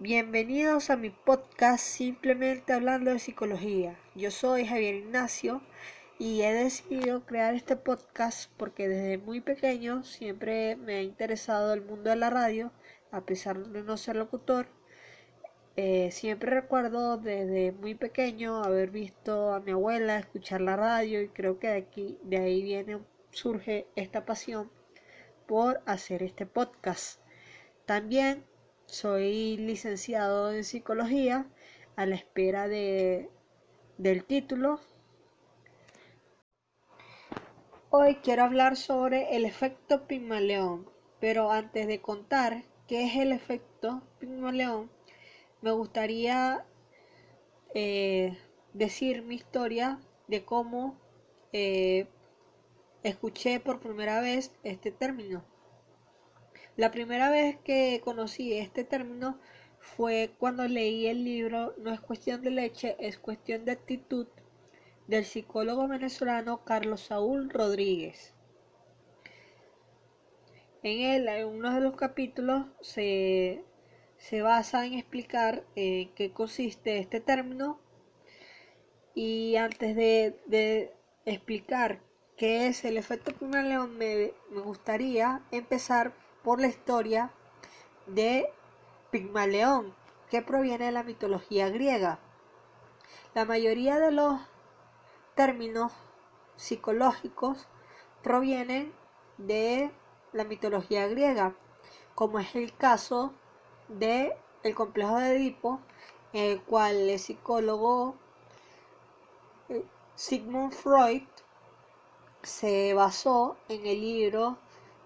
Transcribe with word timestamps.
Bienvenidos 0.00 0.90
a 0.90 0.96
mi 0.96 1.10
podcast 1.10 1.84
Simplemente 1.84 2.72
Hablando 2.72 3.10
de 3.10 3.18
Psicología. 3.18 3.98
Yo 4.14 4.30
soy 4.30 4.64
Javier 4.64 4.94
Ignacio 4.94 5.60
y 6.20 6.42
he 6.42 6.54
decidido 6.54 7.26
crear 7.26 7.54
este 7.54 7.74
podcast 7.74 8.48
porque 8.56 8.86
desde 8.86 9.18
muy 9.18 9.40
pequeño 9.40 10.04
siempre 10.04 10.76
me 10.76 10.94
ha 10.94 11.02
interesado 11.02 11.72
el 11.74 11.82
mundo 11.82 12.10
de 12.10 12.14
la 12.14 12.30
radio, 12.30 12.70
a 13.10 13.22
pesar 13.22 13.58
de 13.58 13.82
no 13.82 13.96
ser 13.96 14.14
locutor. 14.14 14.68
Eh, 15.74 16.12
siempre 16.12 16.52
recuerdo 16.52 17.16
desde 17.16 17.72
muy 17.72 17.96
pequeño 17.96 18.62
haber 18.62 18.90
visto 18.90 19.52
a 19.52 19.58
mi 19.58 19.72
abuela 19.72 20.20
escuchar 20.20 20.60
la 20.60 20.76
radio 20.76 21.20
y 21.22 21.28
creo 21.30 21.58
que 21.58 21.70
de 21.70 21.76
aquí 21.76 22.18
de 22.22 22.36
ahí 22.36 22.62
viene 22.62 23.00
surge 23.32 23.88
esta 23.96 24.24
pasión 24.24 24.70
por 25.48 25.82
hacer 25.86 26.22
este 26.22 26.46
podcast. 26.46 27.20
También 27.84 28.44
soy 28.88 29.58
licenciado 29.58 30.50
en 30.50 30.64
psicología 30.64 31.46
a 31.96 32.06
la 32.06 32.14
espera 32.14 32.68
de, 32.68 33.28
del 33.98 34.24
título. 34.24 34.80
Hoy 37.90 38.16
quiero 38.16 38.44
hablar 38.44 38.76
sobre 38.76 39.36
el 39.36 39.44
efecto 39.44 40.06
Pigmaleón, 40.06 40.88
pero 41.20 41.50
antes 41.50 41.86
de 41.86 42.00
contar 42.00 42.64
qué 42.86 43.04
es 43.04 43.16
el 43.16 43.32
efecto 43.32 44.02
Pigmaleón, 44.20 44.90
me 45.60 45.70
gustaría 45.72 46.64
eh, 47.74 48.38
decir 48.72 49.22
mi 49.22 49.34
historia 49.34 49.98
de 50.28 50.44
cómo 50.46 50.98
eh, 51.52 52.06
escuché 53.02 53.60
por 53.60 53.80
primera 53.80 54.20
vez 54.20 54.50
este 54.62 54.92
término. 54.92 55.44
La 56.78 56.92
primera 56.92 57.28
vez 57.28 57.56
que 57.64 58.00
conocí 58.04 58.52
este 58.52 58.84
término 58.84 59.40
fue 59.80 60.30
cuando 60.38 60.68
leí 60.68 61.08
el 61.08 61.24
libro 61.24 61.74
No 61.78 61.92
es 61.92 61.98
cuestión 61.98 62.40
de 62.40 62.52
leche, 62.52 62.94
es 63.00 63.18
cuestión 63.18 63.64
de 63.64 63.72
actitud 63.72 64.28
del 65.08 65.24
psicólogo 65.24 65.88
venezolano 65.88 66.64
Carlos 66.64 67.00
Saúl 67.00 67.50
Rodríguez. 67.50 68.32
En 70.84 71.00
él, 71.00 71.26
en 71.26 71.48
uno 71.48 71.74
de 71.74 71.80
los 71.80 71.96
capítulos, 71.96 72.66
se, 72.80 73.64
se 74.16 74.42
basa 74.42 74.86
en 74.86 74.94
explicar 74.94 75.64
en 75.74 76.14
qué 76.14 76.30
consiste 76.32 76.98
este 76.98 77.18
término 77.18 77.80
y 79.16 79.56
antes 79.56 79.96
de, 79.96 80.40
de 80.46 80.94
explicar 81.24 82.04
que 82.36 82.68
es 82.68 82.84
el 82.84 82.96
efecto 82.96 83.34
Pigmaleón, 83.34 83.98
me, 83.98 84.32
me 84.52 84.60
gustaría 84.60 85.42
empezar 85.50 86.27
por 86.42 86.60
la 86.60 86.68
historia 86.68 87.30
de 88.06 88.52
Pigmaleón, 89.10 89.94
que 90.30 90.42
proviene 90.42 90.86
de 90.86 90.92
la 90.92 91.02
mitología 91.02 91.68
griega. 91.68 92.18
La 93.34 93.44
mayoría 93.44 93.98
de 93.98 94.10
los 94.10 94.40
términos 95.34 95.92
psicológicos 96.56 97.66
provienen 98.22 98.92
de 99.38 99.90
la 100.32 100.44
mitología 100.44 101.06
griega, 101.06 101.54
como 102.14 102.38
es 102.38 102.54
el 102.54 102.76
caso 102.76 103.32
de 103.88 104.36
el 104.62 104.74
complejo 104.74 105.18
de 105.18 105.36
Edipo, 105.36 105.80
en 106.32 106.52
el 106.52 106.62
cual 106.62 107.08
el 107.08 107.18
psicólogo 107.18 108.16
eh, 109.68 109.84
Sigmund 110.14 110.72
Freud 110.72 111.22
se 112.42 112.92
basó 112.94 113.56
en 113.68 113.86
el 113.86 114.00
libro 114.00 114.58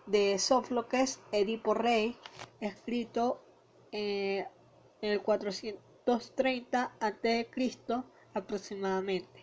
de 0.06 0.38
Sófocles 0.38 1.20
Edipo 1.32 1.74
Rey, 1.74 2.16
escrito 2.60 3.40
eh, 3.92 4.46
en 5.00 5.12
el 5.12 5.20
430 5.20 6.92
a.C. 7.00 7.48
aproximadamente. 8.34 9.42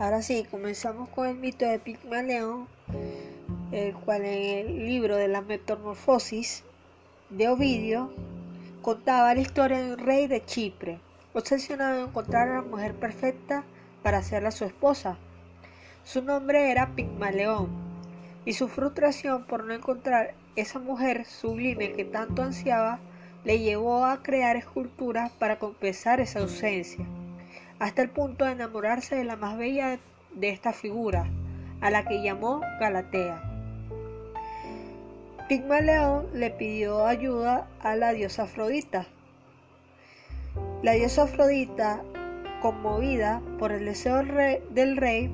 Ahora 0.00 0.22
sí, 0.22 0.46
comenzamos 0.50 1.10
con 1.10 1.28
el 1.28 1.36
mito 1.36 1.66
de 1.66 1.78
Pigmalión, 1.78 2.68
el 3.70 3.94
cual 3.94 4.24
en 4.24 4.66
el 4.66 4.86
libro 4.86 5.16
de 5.16 5.28
la 5.28 5.42
metamorfosis 5.42 6.64
de 7.28 7.48
Ovidio 7.48 8.10
contaba 8.80 9.34
la 9.34 9.40
historia 9.42 9.78
de 9.82 9.92
un 9.92 9.98
rey 9.98 10.26
de 10.26 10.42
Chipre, 10.44 11.00
obsesionado 11.32 11.98
en 12.00 12.08
encontrar 12.08 12.48
a 12.48 12.56
la 12.56 12.62
mujer 12.62 12.94
perfecta 12.94 13.64
para 14.02 14.18
hacerla 14.18 14.50
su 14.50 14.64
esposa. 14.64 15.16
Su 16.04 16.22
nombre 16.22 16.70
era 16.70 16.94
Pigmaleón, 16.94 17.68
y 18.44 18.54
su 18.54 18.68
frustración 18.68 19.44
por 19.44 19.64
no 19.64 19.74
encontrar 19.74 20.34
esa 20.56 20.78
mujer 20.78 21.24
sublime 21.26 21.92
que 21.92 22.04
tanto 22.04 22.42
ansiaba 22.42 22.98
le 23.44 23.58
llevó 23.58 24.04
a 24.04 24.22
crear 24.22 24.56
esculturas 24.56 25.30
para 25.32 25.58
compensar 25.58 26.20
esa 26.20 26.40
ausencia, 26.40 27.04
hasta 27.78 28.02
el 28.02 28.10
punto 28.10 28.44
de 28.44 28.52
enamorarse 28.52 29.16
de 29.16 29.24
la 29.24 29.36
más 29.36 29.56
bella 29.56 29.98
de 30.34 30.50
esta 30.50 30.72
figura, 30.72 31.26
a 31.80 31.90
la 31.90 32.04
que 32.04 32.22
llamó 32.22 32.60
Galatea. 32.78 33.42
Pigmaleón 35.48 36.28
le 36.32 36.50
pidió 36.50 37.06
ayuda 37.06 37.66
a 37.80 37.96
la 37.96 38.12
diosa 38.12 38.44
Afrodita. 38.44 39.06
La 40.82 40.92
diosa 40.92 41.24
Afrodita, 41.24 42.00
conmovida 42.62 43.42
por 43.58 43.70
el 43.70 43.84
deseo 43.84 44.22
del 44.70 44.96
rey, 44.96 45.30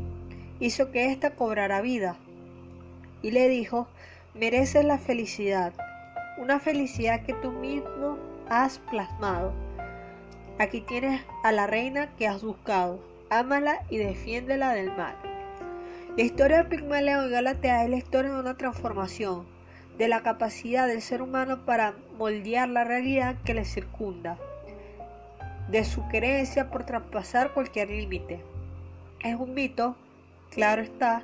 hizo 0.59 0.91
que 0.91 1.12
ésta 1.12 1.37
cobrara 1.37 1.81
vida 1.81 2.17
y 3.23 3.31
le 3.31 3.49
dijo, 3.49 3.87
mereces 4.35 4.85
la 4.85 4.99
felicidad, 4.99 5.73
una 6.37 6.59
felicidad 6.59 7.23
que 7.23 7.33
tú 7.35 7.53
mismo 7.53 8.19
has 8.49 8.81
plasmado. 8.91 9.53
Aquí 10.59 10.81
tienes 10.81 11.23
a 11.45 11.53
la 11.53 11.69
reina 11.69 12.09
que 12.17 12.27
has 12.27 12.43
buscado, 12.43 12.99
ámala 13.31 13.83
y 13.89 13.99
defiéndela 13.99 14.73
del 14.73 14.97
mal. 14.97 15.15
La 16.17 16.25
historia 16.25 16.65
de 16.65 16.71
Pigmaleón 16.71 17.29
y 17.29 17.31
Galatea 17.31 17.85
es 17.85 17.91
la 17.91 17.99
historia 17.99 18.33
de 18.33 18.41
una 18.41 18.56
transformación, 18.56 19.47
de 19.97 20.09
la 20.09 20.23
capacidad 20.23 20.89
del 20.89 21.03
ser 21.03 21.23
humano 21.23 21.65
para 21.65 21.95
moldear 22.19 22.69
la 22.69 22.83
realidad 22.83 23.37
que 23.45 23.55
le 23.55 23.65
circunda, 23.65 24.39
de 25.69 25.84
su 25.84 26.06
querencia 26.09 26.71
por 26.71 26.84
traspasar 26.84 27.53
cualquier 27.53 27.91
límite. 27.91 28.43
Es 29.21 29.34
un 29.34 29.54
mito, 29.54 29.97
claro 30.50 30.82
está, 30.82 31.22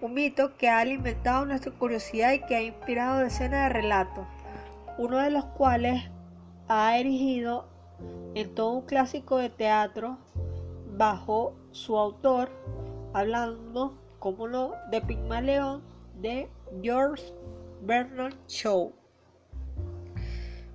un 0.00 0.14
mito 0.14 0.56
que 0.56 0.68
ha 0.68 0.80
alimentado 0.80 1.44
nuestra 1.44 1.72
curiosidad 1.72 2.32
y 2.32 2.40
que 2.40 2.56
ha 2.56 2.62
inspirado 2.62 3.20
decenas 3.20 3.68
de 3.68 3.80
relatos, 3.80 4.26
uno 4.98 5.18
de 5.18 5.30
los 5.30 5.44
cuales 5.44 6.02
ha 6.68 6.98
erigido 6.98 7.66
en 8.34 8.54
todo 8.54 8.72
un 8.72 8.86
clásico 8.86 9.38
de 9.38 9.50
teatro 9.50 10.18
bajo 10.96 11.54
su 11.72 11.98
autor, 11.98 12.50
hablando, 13.12 13.98
como 14.18 14.48
no, 14.48 14.72
de 14.90 15.00
Pigmaleón 15.00 15.82
de 16.20 16.48
George 16.82 17.22
Bernard 17.82 18.34
Shaw. 18.48 18.92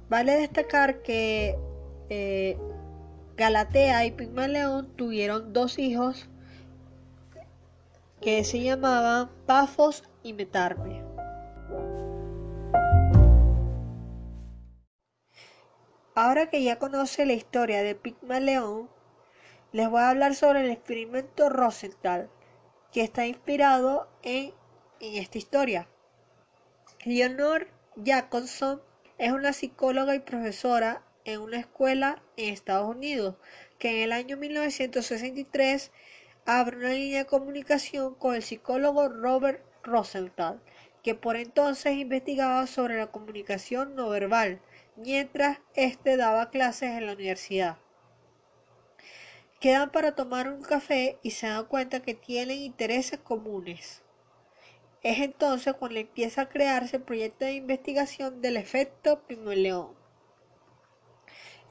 Vale 0.10 0.34
destacar 0.34 1.02
que 1.02 1.58
eh, 2.10 2.58
Galatea 3.42 4.06
y 4.06 4.12
Pigmaleón 4.12 4.96
tuvieron 4.96 5.52
dos 5.52 5.80
hijos 5.80 6.30
que 8.22 8.44
se 8.44 8.62
llamaban 8.62 9.32
Pafos 9.48 10.04
y 10.22 10.34
Metarme. 10.34 11.04
Ahora 16.14 16.52
que 16.52 16.62
ya 16.62 16.78
conoce 16.78 17.26
la 17.26 17.34
historia 17.34 17.82
de 17.82 17.96
Pigmaleón, 17.96 18.92
les 19.72 19.90
voy 19.90 20.02
a 20.02 20.12
hablar 20.12 20.36
sobre 20.36 20.64
el 20.64 20.70
experimento 20.70 21.50
Rosenthal, 21.50 22.30
que 22.92 23.02
está 23.02 23.26
inspirado 23.26 24.08
en, 24.22 24.54
en 25.00 25.16
esta 25.16 25.40
historia. 25.40 25.88
Leonor 27.06 27.70
Jacobson 28.06 28.84
es 29.18 29.32
una 29.32 29.52
psicóloga 29.52 30.14
y 30.14 30.20
profesora 30.20 31.02
en 31.26 31.42
una 31.42 31.60
escuela 31.60 32.22
en 32.38 32.54
Estados 32.54 32.90
Unidos 32.90 33.36
que 33.80 33.90
en 33.90 34.04
el 34.04 34.12
año 34.12 34.38
1963 34.38 35.92
abre 36.46 36.78
una 36.78 36.90
línea 36.90 37.20
de 37.20 37.26
comunicación 37.26 38.16
con 38.16 38.36
el 38.36 38.44
psicólogo 38.44 39.10
Robert 39.10 39.64
Rosenthal, 39.84 40.62
que 41.04 41.16
por 41.16 41.36
entonces 41.36 41.94
investigaba 41.94 42.68
sobre 42.68 42.98
la 42.98 43.08
comunicación 43.08 43.96
no 43.96 44.10
verbal, 44.10 44.62
mientras 44.96 45.60
éste 45.76 46.18
daba 46.18 46.50
clases 46.50 46.92
en 46.92 47.08
la 47.08 47.14
universidad. 47.14 47.78
Quedan 49.60 49.92
para 49.92 50.16
tomar 50.16 50.48
un 50.52 50.64
café 50.64 51.20
y 51.22 51.32
se 51.32 51.48
dan 51.48 51.66
cuenta 51.66 52.02
que 52.02 52.16
tienen 52.16 52.60
intereses 52.60 53.20
comunes. 53.20 54.02
Es 55.04 55.20
entonces 55.20 55.74
cuando 55.74 56.00
empieza 56.00 56.44
a 56.44 56.50
crearse 56.50 56.98
el 56.98 57.04
proyecto 57.04 57.46
de 57.46 57.54
investigación 57.54 58.42
del 58.42 58.58
efecto 58.58 59.24
Pigmaleón. 59.28 60.01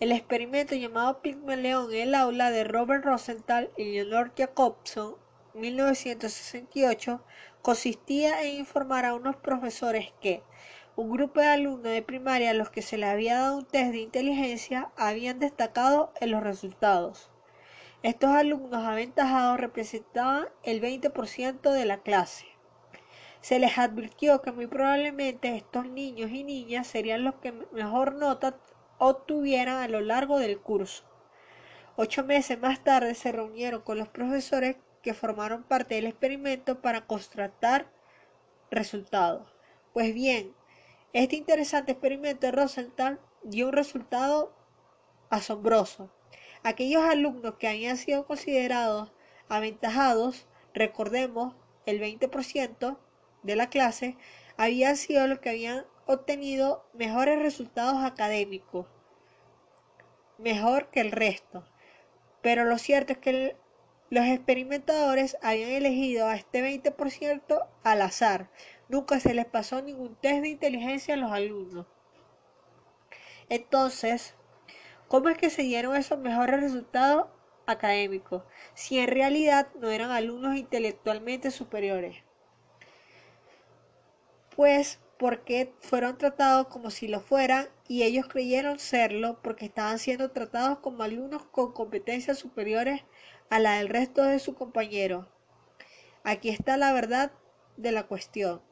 El 0.01 0.13
experimento 0.13 0.75
llamado 0.75 1.21
Pigmaleón 1.21 1.93
en 1.93 2.01
el 2.09 2.15
aula 2.15 2.51
de 2.51 2.65
Robert 2.65 3.05
Rosenthal 3.05 3.71
y 3.77 3.85
Leonor 3.85 4.33
Jacobson 4.35 5.17
1968 5.53 7.23
consistía 7.61 8.43
en 8.43 8.61
informar 8.61 9.05
a 9.05 9.13
unos 9.13 9.37
profesores 9.37 10.15
que 10.23 10.43
un 10.97 11.11
grupo 11.11 11.41
de 11.41 11.49
alumnos 11.49 11.93
de 11.93 12.01
primaria 12.01 12.53
a 12.53 12.55
los 12.55 12.71
que 12.71 12.81
se 12.81 12.97
les 12.97 13.11
había 13.11 13.41
dado 13.41 13.59
un 13.59 13.67
test 13.67 13.93
de 13.93 13.99
inteligencia 13.99 14.91
habían 14.97 15.39
destacado 15.39 16.15
en 16.19 16.31
los 16.31 16.43
resultados. 16.43 17.31
Estos 18.03 18.31
alumnos 18.31 18.83
aventajados 18.83 19.61
representaban 19.61 20.49
el 20.63 20.81
20% 20.81 21.73
de 21.73 21.85
la 21.85 21.99
clase. 21.99 22.47
Se 23.43 23.59
les 23.59 23.77
advirtió 23.77 24.41
que 24.41 24.51
muy 24.51 24.67
probablemente 24.67 25.55
estos 25.55 25.87
niños 25.91 26.31
y 26.31 26.43
niñas 26.43 26.87
serían 26.87 27.23
los 27.23 27.35
que 27.35 27.53
mejor 27.53 28.15
nota 28.15 28.57
obtuvieran 29.01 29.79
a 29.79 29.89
lo 29.89 30.01
largo 30.03 30.39
del 30.39 30.61
curso. 30.61 31.05
Ocho 31.97 32.23
meses 32.23 32.61
más 32.61 32.85
tarde 32.85 33.15
se 33.15 33.33
reunieron 33.33 33.81
con 33.81 33.99
los 33.99 34.09
profesores 34.09 34.77
que 35.03 35.15
formaron 35.15 35.63
parte 35.63 35.95
del 35.95 36.07
experimento 36.07 36.83
para 36.83 37.07
constatar 37.07 37.91
resultados. 38.71 39.51
Pues 39.95 40.13
bien, 40.13 40.55
este 41.15 41.37
interesante 41.37 41.93
experimento 41.93 42.47
de 42.47 42.53
Rosenthal 42.53 43.21
dio 43.43 43.69
un 43.69 43.73
resultado 43.73 44.55
asombroso. 45.31 46.13
Aquellos 46.63 47.03
alumnos 47.03 47.55
que 47.55 47.69
habían 47.69 47.97
sido 47.97 48.27
considerados 48.27 49.13
aventajados, 49.49 50.47
recordemos, 50.75 51.55
el 51.87 52.01
20% 52.01 52.99
de 53.43 53.57
la 53.57 53.71
clase, 53.71 54.19
habían 54.59 54.99
sido 54.99 55.27
los 55.27 55.39
que 55.39 55.49
habían 55.49 55.87
obtenido 56.13 56.85
mejores 56.93 57.39
resultados 57.39 58.03
académicos, 58.05 58.87
mejor 60.39 60.91
que 60.91 61.01
el 61.01 61.13
resto. 61.13 61.65
Pero 62.43 62.65
lo 62.65 62.79
cierto 62.79 63.13
es 63.13 63.19
que 63.19 63.57
los 64.09 64.27
experimentadores 64.27 65.37
habían 65.43 65.71
elegido 65.71 66.27
a 66.27 66.35
este 66.35 66.63
20% 66.63 67.69
al 67.85 68.03
azar. 68.03 68.51
Nunca 68.89 69.21
se 69.21 69.35
les 69.35 69.47
pasó 69.47 69.83
ningún 69.83 70.17
test 70.17 70.43
de 70.43 70.49
inteligencia 70.49 71.15
a 71.15 71.17
los 71.17 71.31
alumnos. 71.31 71.87
Entonces, 73.49 74.35
¿cómo 75.07 75.29
es 75.29 75.39
que 75.39 75.51
se 75.51 75.63
dieron 75.63 75.95
esos 75.95 76.19
mejores 76.19 76.61
resultados 76.61 77.29
académicos 77.67 78.43
si 78.75 78.99
en 78.99 79.09
realidad 79.09 79.69
no 79.75 79.91
eran 79.91 80.11
alumnos 80.11 80.57
intelectualmente 80.57 81.51
superiores? 81.51 82.17
Pues 84.57 84.99
porque 85.21 85.75
fueron 85.81 86.17
tratados 86.17 86.69
como 86.69 86.91
si 86.91 87.07
lo 87.07 87.21
fueran 87.21 87.69
y 87.87 88.05
ellos 88.05 88.27
creyeron 88.27 88.79
serlo 88.79 89.39
porque 89.43 89.67
estaban 89.67 89.99
siendo 89.99 90.31
tratados 90.31 90.79
como 90.79 91.03
alumnos 91.03 91.45
con 91.45 91.75
competencias 91.75 92.39
superiores 92.39 93.03
a 93.51 93.59
la 93.59 93.75
del 93.75 93.91
resto 93.91 94.23
de 94.23 94.39
sus 94.39 94.57
compañeros. 94.57 95.27
Aquí 96.25 96.49
está 96.49 96.79
la 96.79 96.95
verdad 96.95 97.33
de 97.77 97.93
la 97.93 98.05
cuestión. 98.05 98.63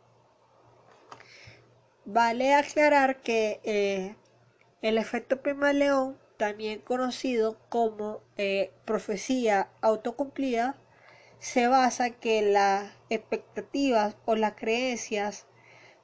Vale 2.06 2.54
aclarar 2.54 3.20
que 3.20 3.60
eh, 3.64 4.16
el 4.80 4.96
efecto 4.96 5.42
Pimaleón, 5.42 6.16
también 6.38 6.80
conocido 6.80 7.58
como 7.68 8.22
eh, 8.38 8.72
profecía 8.86 9.68
autocumplida, 9.82 10.76
se 11.40 11.68
basa 11.68 12.06
en 12.06 12.14
que 12.14 12.40
las 12.40 12.90
expectativas 13.10 14.16
o 14.24 14.34
las 14.34 14.54
creencias 14.54 15.46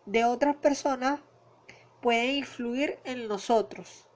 de 0.07 0.25
otras 0.25 0.57
personas 0.57 1.21
pueden 2.01 2.37
influir 2.37 2.99
en 3.05 3.29
nosotros. 3.29 4.07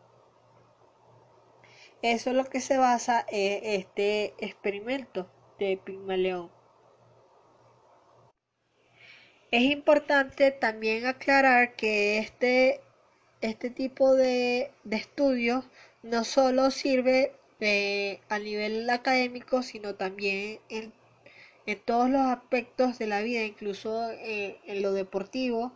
Eso 2.03 2.31
es 2.31 2.37
lo 2.37 2.45
que 2.45 2.61
se 2.61 2.79
basa 2.79 3.25
en 3.29 3.81
este 3.81 4.35
experimento 4.39 5.29
de 5.59 5.81
Pigmaleón. 5.85 6.51
Es 9.51 9.63
importante 9.63 10.51
también 10.51 11.07
aclarar 11.07 11.75
que 11.75 12.19
este, 12.19 12.83
este 13.41 13.71
tipo 13.71 14.15
de, 14.15 14.71
estudios 14.91 15.65
no 16.03 16.25
solo 16.25 16.71
sirve 16.71 17.35
eh, 17.61 18.21
a 18.29 18.39
nivel 18.39 18.89
académico, 18.91 19.63
sino 19.63 19.95
también 19.95 20.61
en, 20.69 20.93
todos 21.77 22.09
los 22.11 22.23
aspectos 22.23 22.99
de 22.99 23.07
la 23.07 23.21
vida, 23.21 23.43
incluso 23.45 24.11
eh, 24.11 24.59
en 24.67 24.83
lo 24.83 24.93
deportivo, 24.93 25.73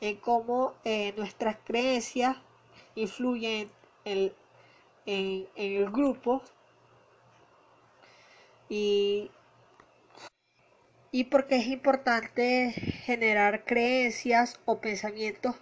en 0.00 0.16
cómo 0.16 0.74
eh, 0.84 1.14
nuestras 1.16 1.56
creencias 1.64 2.36
influyen 2.94 3.70
en, 4.04 4.32
en, 5.06 5.46
el 5.56 5.90
grupo. 5.90 6.42
Y, 8.68 9.30
y 11.12 11.24
porque 11.24 11.56
es 11.56 11.66
importante 11.68 12.72
generar 13.04 13.64
creencias 13.64 14.58
o 14.64 14.80
pensamientos 14.80 15.54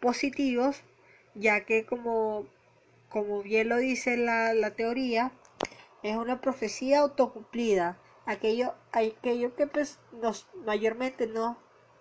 positivos 0.00 0.82
ya 1.34 1.64
que 1.64 1.84
como, 1.86 2.46
como 3.08 3.42
bien 3.42 3.68
lo 3.68 3.76
dice 3.76 4.16
la, 4.16 4.54
la 4.54 4.72
teoría 4.72 5.32
es 6.02 6.16
una 6.16 6.40
profecía 6.40 7.00
autocumplida 7.00 7.98
aquello, 8.26 8.74
que 8.92 9.66
pues, 9.66 9.98
nos 10.12 10.48
mayormente 10.64 11.26
no 11.26 11.58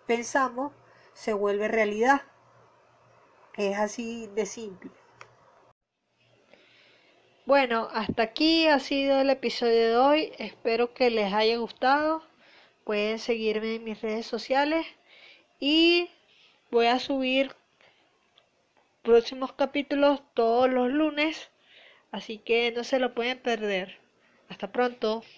pensamos 0.07 0.71
se 1.13 1.33
vuelve 1.33 1.68
realidad 1.68 2.21
es 3.57 3.77
así 3.77 4.27
de 4.27 4.45
simple 4.45 4.91
bueno, 7.51 7.89
hasta 7.91 8.23
aquí 8.23 8.68
ha 8.68 8.79
sido 8.79 9.19
el 9.19 9.29
episodio 9.29 9.89
de 9.89 9.97
hoy. 9.97 10.31
Espero 10.38 10.94
que 10.94 11.09
les 11.09 11.33
haya 11.33 11.57
gustado. 11.57 12.23
Pueden 12.85 13.19
seguirme 13.19 13.75
en 13.75 13.83
mis 13.83 14.01
redes 14.01 14.25
sociales 14.25 14.85
y 15.59 16.09
voy 16.69 16.85
a 16.85 17.00
subir 17.00 17.53
próximos 19.01 19.51
capítulos 19.53 20.21
todos 20.33 20.69
los 20.69 20.89
lunes. 20.91 21.50
Así 22.12 22.38
que 22.38 22.71
no 22.71 22.83
se 22.83 23.00
lo 23.00 23.13
pueden 23.13 23.39
perder. 23.39 24.00
Hasta 24.47 24.71
pronto. 24.71 25.23